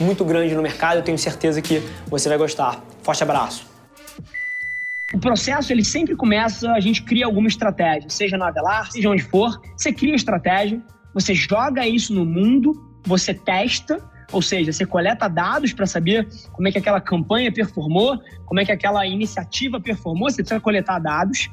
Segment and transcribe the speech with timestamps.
[0.00, 0.98] muito grande no mercado.
[0.98, 2.82] Eu tenho certeza que você vai gostar.
[3.02, 3.68] Forte abraço.
[5.12, 9.22] O processo ele sempre começa, a gente cria alguma estratégia, seja na Avelar, seja onde
[9.22, 10.80] for, você cria estratégia,
[11.12, 14.00] você joga isso no mundo, você testa,
[14.30, 18.64] ou seja, você coleta dados para saber como é que aquela campanha performou, como é
[18.64, 21.50] que aquela iniciativa performou, você precisa coletar dados.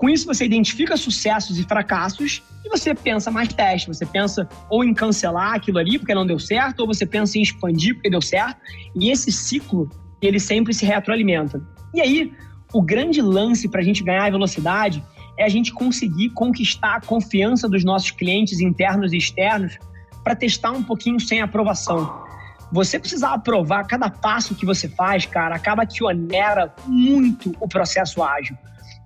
[0.00, 3.86] Com isso, você identifica sucessos e fracassos e você pensa mais teste.
[3.86, 7.42] Você pensa ou em cancelar aquilo ali porque não deu certo, ou você pensa em
[7.42, 8.58] expandir porque deu certo.
[8.96, 9.90] E esse ciclo,
[10.22, 11.62] ele sempre se retroalimenta.
[11.92, 12.32] E aí,
[12.72, 15.04] o grande lance para a gente ganhar velocidade
[15.38, 19.76] é a gente conseguir conquistar a confiança dos nossos clientes internos e externos
[20.24, 22.24] para testar um pouquinho sem aprovação.
[22.72, 28.22] Você precisar aprovar cada passo que você faz, cara, acaba que onera muito o processo
[28.22, 28.56] ágil.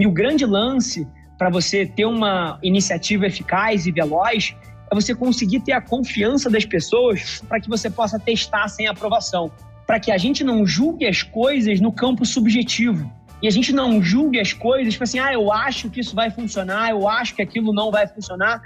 [0.00, 1.06] E o grande lance
[1.36, 4.56] para você ter uma iniciativa eficaz e veloz
[4.90, 9.52] é você conseguir ter a confiança das pessoas para que você possa testar sem aprovação.
[9.86, 13.12] Para que a gente não julgue as coisas no campo subjetivo.
[13.42, 16.30] E a gente não julgue as coisas, tipo assim, ah, eu acho que isso vai
[16.30, 18.62] funcionar, eu acho que aquilo não vai funcionar.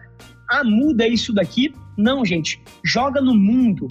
[0.48, 1.74] Ah, muda isso daqui.
[1.98, 2.62] Não, gente.
[2.84, 3.88] Joga no mundo.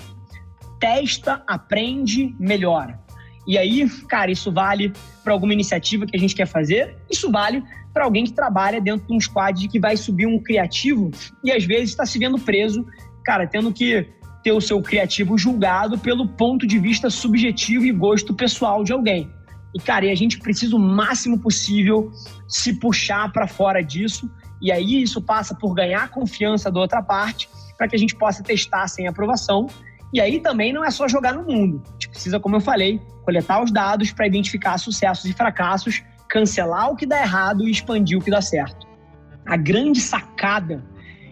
[0.79, 3.03] Testa, aprende, melhora.
[3.47, 7.63] E aí, cara, isso vale para alguma iniciativa que a gente quer fazer, isso vale
[7.93, 11.11] para alguém que trabalha dentro de um squad que vai subir um criativo
[11.43, 12.85] e às vezes está se vendo preso,
[13.23, 14.07] cara, tendo que
[14.43, 19.29] ter o seu criativo julgado pelo ponto de vista subjetivo e gosto pessoal de alguém.
[19.73, 22.11] E, cara, e a gente precisa o máximo possível
[22.47, 24.29] se puxar para fora disso.
[24.61, 28.43] E aí isso passa por ganhar confiança da outra parte para que a gente possa
[28.43, 29.67] testar sem aprovação.
[30.13, 31.81] E aí também não é só jogar no mundo.
[32.13, 37.07] Precisa, como eu falei, coletar os dados para identificar sucessos e fracassos, cancelar o que
[37.07, 38.87] dá errado e expandir o que dá certo.
[39.43, 40.83] A grande sacada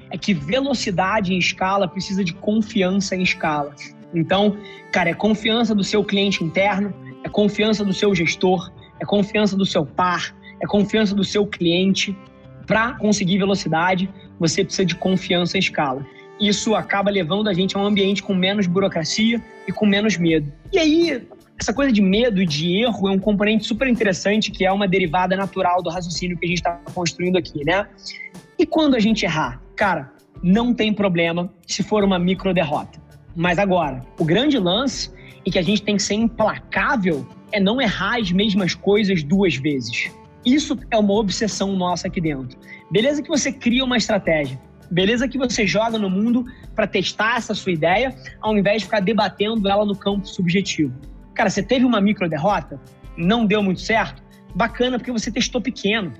[0.09, 3.75] é que velocidade em escala precisa de confiança em escala.
[4.13, 4.57] Então,
[4.91, 6.91] cara, é confiança do seu cliente interno,
[7.23, 12.17] é confiança do seu gestor, é confiança do seu par, é confiança do seu cliente.
[12.65, 14.09] Para conseguir velocidade,
[14.39, 16.03] você precisa de confiança em escala.
[16.41, 20.51] Isso acaba levando a gente a um ambiente com menos burocracia e com menos medo.
[20.73, 21.21] E aí,
[21.59, 24.87] essa coisa de medo e de erro é um componente super interessante que é uma
[24.87, 27.87] derivada natural do raciocínio que a gente está construindo aqui, né?
[28.57, 29.61] E quando a gente errar?
[29.75, 32.99] Cara, não tem problema se for uma micro derrota.
[33.35, 35.11] Mas agora, o grande lance
[35.45, 39.55] e que a gente tem que ser implacável é não errar as mesmas coisas duas
[39.55, 40.11] vezes.
[40.43, 42.57] Isso é uma obsessão nossa aqui dentro.
[42.89, 44.59] Beleza que você cria uma estratégia,
[44.91, 48.99] beleza que você joga no mundo para testar essa sua ideia, ao invés de ficar
[48.99, 50.93] debatendo ela no campo subjetivo.
[51.33, 52.79] Cara, você teve uma micro derrota,
[53.17, 54.21] não deu muito certo,
[54.53, 56.11] bacana porque você testou pequeno,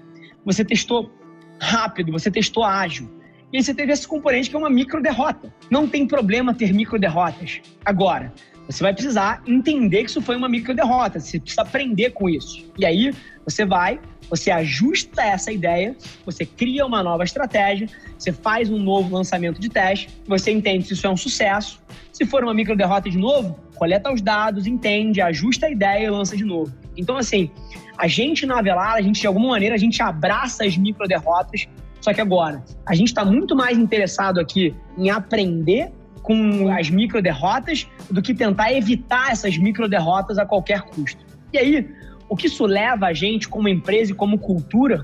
[0.46, 1.12] você testou
[1.60, 3.10] rápido, você testou ágil.
[3.54, 5.54] E aí você teve esse componente que é uma micro derrota.
[5.70, 7.60] Não tem problema ter micro derrotas.
[7.84, 8.34] Agora,
[8.68, 12.66] você vai precisar entender que isso foi uma micro derrota, você precisa aprender com isso.
[12.78, 13.14] E aí
[13.46, 14.00] você vai,
[14.30, 15.96] você ajusta essa ideia,
[16.26, 20.94] você cria uma nova estratégia, você faz um novo lançamento de teste, você entende se
[20.94, 21.82] isso é um sucesso.
[22.14, 26.10] Se for uma micro derrota de novo, coleta os dados, entende, ajusta a ideia e
[26.10, 26.74] lança de novo.
[26.96, 27.50] Então, assim,
[27.98, 31.68] a gente na Avelar, a gente de alguma maneira, a gente abraça as micro derrotas,
[32.00, 35.92] só que agora, a gente está muito mais interessado aqui em aprender
[36.22, 41.26] com as micro derrotas do que tentar evitar essas micro derrotas a qualquer custo.
[41.52, 41.90] E aí,
[42.30, 45.02] o que isso leva a gente como empresa e como cultura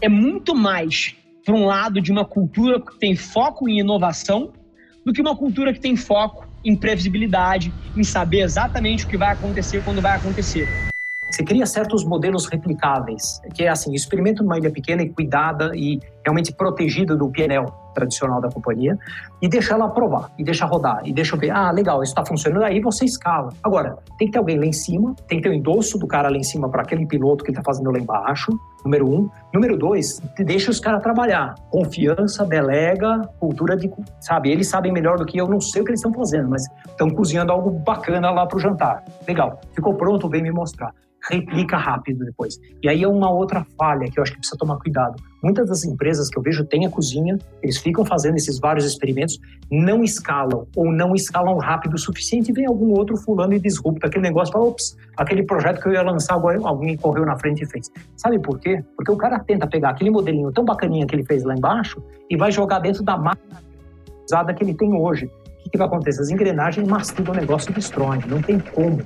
[0.00, 1.14] é muito mais
[1.44, 4.52] para um lado de uma cultura que tem foco em inovação
[5.04, 9.32] do que uma cultura que tem foco em previsibilidade, em saber exatamente o que vai
[9.32, 10.68] acontecer quando vai acontecer.
[11.30, 15.98] Você cria certos modelos replicáveis, que é assim, experimenta numa ilha pequena e cuidada e
[16.24, 18.98] realmente protegida do PNL tradicional da companhia
[19.40, 22.64] e deixa ela provar, e deixa rodar, e deixa ver, ah, legal, isso está funcionando,
[22.64, 23.50] aí você escala.
[23.62, 26.28] Agora, tem que ter alguém lá em cima, tem que ter o endosso do cara
[26.28, 28.52] lá em cima para aquele piloto que ele está fazendo lá embaixo,
[28.84, 29.28] número um.
[29.52, 31.54] Número dois, deixa os caras trabalhar.
[31.70, 33.90] Confiança, delega, cultura de,
[34.20, 36.64] sabe, eles sabem melhor do que eu, não sei o que eles estão fazendo, mas
[36.86, 39.04] estão cozinhando algo bacana lá para o jantar.
[39.26, 40.92] Legal, ficou pronto, vem me mostrar.
[41.28, 42.58] Replica rápido depois.
[42.82, 45.16] E aí é uma outra falha que eu acho que precisa tomar cuidado.
[45.42, 49.38] Muitas das empresas que eu vejo têm a cozinha, eles ficam fazendo esses vários experimentos,
[49.70, 54.06] não escalam ou não escalam rápido o suficiente e vem algum outro fulano e disrupta
[54.06, 57.62] aquele negócio, fala, ops, aquele projeto que eu ia lançar agora alguém correu na frente
[57.62, 57.90] e fez.
[58.16, 58.82] Sabe por quê?
[58.96, 62.36] Porque o cara tenta pegar aquele modelinho tão bacaninha que ele fez lá embaixo e
[62.36, 63.62] vai jogar dentro da máquina
[64.26, 65.26] usada que ele tem hoje.
[65.26, 66.22] O que, que vai acontecer?
[66.22, 69.00] As engrenagens mastigam o negócio e destroem, não tem como.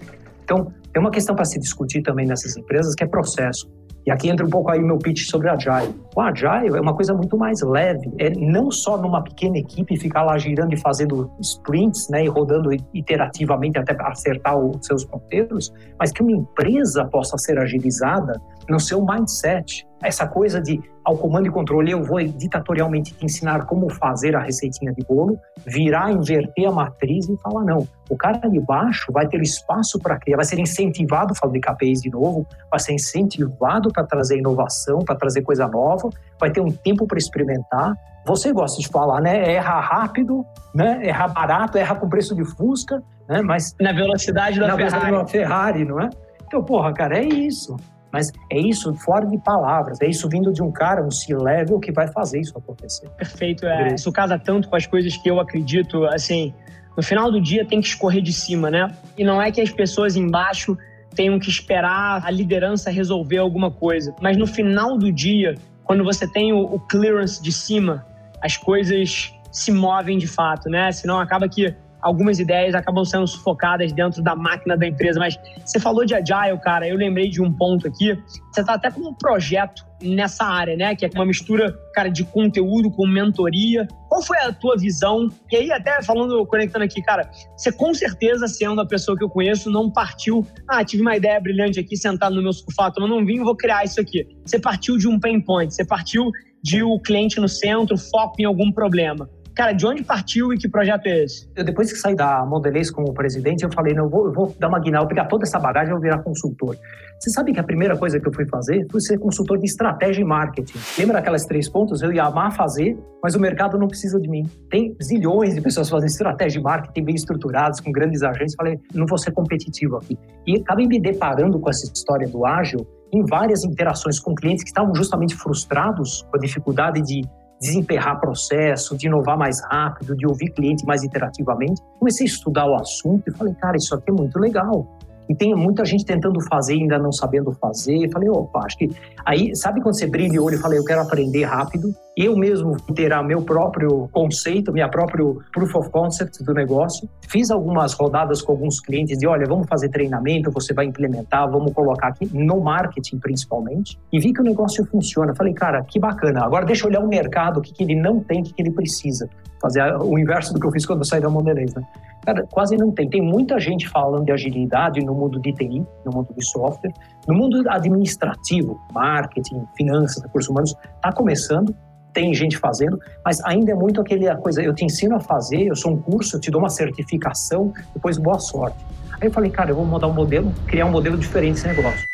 [0.44, 3.68] Então, tem uma questão para se discutir também nessas empresas que é processo.
[4.06, 5.94] E aqui entra um pouco aí meu pitch sobre Agile.
[6.14, 8.12] O Agile é uma coisa muito mais leve.
[8.18, 12.70] É não só numa pequena equipe ficar lá girando e fazendo sprints, né, e rodando
[12.92, 18.38] iterativamente até acertar os seus ponteiros, mas que uma empresa possa ser agilizada
[18.68, 19.86] no seu mindset.
[20.04, 24.40] Essa coisa de, ao comando e controle, eu vou ditatorialmente te ensinar como fazer a
[24.40, 29.26] receitinha de bolo, virar, inverter a matriz e falar: não, o cara de baixo vai
[29.26, 33.90] ter espaço para criar, vai ser incentivado a fabricar KPIs de novo, vai ser incentivado
[33.90, 37.94] para trazer inovação, para trazer coisa nova, vai ter um tempo para experimentar.
[38.26, 39.52] Você gosta de falar, né?
[39.54, 41.00] Erra rápido, né?
[41.02, 43.40] Erra barato, erra com preço de Fusca, né?
[43.42, 45.06] Mas na velocidade da na Ferrari.
[45.06, 46.10] Velocidade da Ferrari, não é?
[46.46, 47.76] Então, porra, cara, é isso.
[48.14, 51.90] Mas é isso fora de palavras, é isso vindo de um cara, um C-level, que
[51.90, 53.08] vai fazer isso acontecer.
[53.10, 53.96] Perfeito, é.
[53.96, 56.54] Isso casa tanto com as coisas que eu acredito, assim,
[56.96, 58.88] no final do dia tem que escorrer de cima, né?
[59.18, 60.78] E não é que as pessoas embaixo
[61.12, 66.24] tenham que esperar a liderança resolver alguma coisa, mas no final do dia, quando você
[66.30, 68.06] tem o, o clearance de cima,
[68.40, 70.92] as coisas se movem de fato, né?
[70.92, 75.18] Senão acaba que algumas ideias acabam sendo sufocadas dentro da máquina da empresa.
[75.18, 78.16] Mas você falou de agile, cara, eu lembrei de um ponto aqui.
[78.52, 80.94] Você está até com um projeto nessa área, né?
[80.94, 83.88] Que é uma mistura, cara, de conteúdo com mentoria.
[84.08, 85.28] Qual foi a tua visão?
[85.50, 89.30] E aí, até falando, conectando aqui, cara, você com certeza, sendo a pessoa que eu
[89.30, 93.24] conheço, não partiu, ah, tive uma ideia brilhante aqui, sentado no meu sofá, tomando um
[93.24, 94.26] vinho, vou criar isso aqui.
[94.44, 96.30] Você partiu de um pain point, você partiu
[96.62, 99.28] de o cliente no centro, foco em algum problema.
[99.54, 101.48] Cara, de onde partiu e que projeto é esse?
[101.54, 104.56] Eu, depois que saí da Mondelez como presidente, eu falei, não, eu vou, eu vou
[104.58, 106.76] dar uma guinada, vou pegar toda essa bagagem e vou virar consultor.
[107.20, 110.22] Você sabe que a primeira coisa que eu fui fazer foi ser consultor de estratégia
[110.22, 110.76] e marketing.
[110.98, 112.02] Lembra aquelas três pontos?
[112.02, 114.44] Eu ia amar fazer, mas o mercado não precisa de mim.
[114.68, 118.56] Tem zilhões de pessoas fazendo estratégia e marketing bem estruturadas, com grandes agências.
[118.56, 120.18] Falei, não vou ser competitivo aqui.
[120.46, 124.70] E acabei me deparando com essa história do ágil em várias interações com clientes que
[124.70, 127.22] estavam justamente frustrados com a dificuldade de
[127.64, 131.80] desemperrar processo, de inovar mais rápido, de ouvir cliente mais interativamente.
[131.98, 134.86] Comecei a estudar o assunto e falei, cara, isso aqui é muito legal.
[135.28, 138.10] E tem muita gente tentando fazer ainda não sabendo fazer.
[138.12, 138.90] Falei, opa, acho que.
[139.24, 141.94] Aí, sabe quando você brilha o olho e fala, eu quero aprender rápido?
[142.16, 147.08] Eu mesmo terá meu próprio conceito, minha próprio proof of concept do negócio.
[147.28, 151.72] Fiz algumas rodadas com alguns clientes de, olha, vamos fazer treinamento, você vai implementar, vamos
[151.72, 153.98] colocar aqui no marketing principalmente.
[154.12, 155.34] E vi que o negócio funciona.
[155.34, 156.44] Falei, cara, que bacana.
[156.44, 158.62] Agora deixa eu olhar o mercado, o que, que ele não tem, o que, que
[158.62, 159.28] ele precisa.
[159.64, 161.82] Fazer o inverso do que eu fiz quando eu saí da Mondelez, né?
[162.26, 163.08] Cara, quase não tem.
[163.08, 166.92] Tem muita gente falando de agilidade no mundo de TI, no mundo de software.
[167.26, 171.74] No mundo administrativo, marketing, finanças, recursos humanos, está começando,
[172.12, 175.74] tem gente fazendo, mas ainda é muito aquele coisa, eu te ensino a fazer, eu
[175.74, 178.76] sou um curso, eu te dou uma certificação, depois boa sorte.
[179.18, 182.13] Aí eu falei, cara, eu vou mudar um modelo, criar um modelo diferente desse negócio.